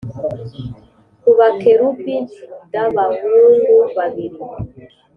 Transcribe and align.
ku 1.21 1.29
bakerubi 1.37 2.15
d 2.71 2.73
Abahungu 2.85 3.75
babiri 3.95 4.39